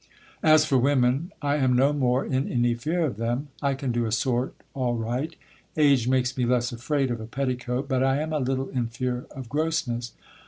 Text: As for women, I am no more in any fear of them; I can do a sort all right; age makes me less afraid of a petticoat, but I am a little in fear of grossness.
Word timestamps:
As 0.41 0.65
for 0.65 0.79
women, 0.79 1.31
I 1.43 1.57
am 1.57 1.75
no 1.75 1.93
more 1.93 2.25
in 2.25 2.51
any 2.51 2.73
fear 2.73 3.05
of 3.05 3.17
them; 3.17 3.49
I 3.61 3.75
can 3.75 3.91
do 3.91 4.07
a 4.07 4.11
sort 4.11 4.55
all 4.73 4.95
right; 4.95 5.35
age 5.77 6.07
makes 6.07 6.35
me 6.35 6.43
less 6.43 6.71
afraid 6.71 7.11
of 7.11 7.21
a 7.21 7.27
petticoat, 7.27 7.87
but 7.87 8.03
I 8.03 8.19
am 8.19 8.33
a 8.33 8.39
little 8.39 8.69
in 8.69 8.87
fear 8.87 9.27
of 9.29 9.47
grossness. 9.47 10.13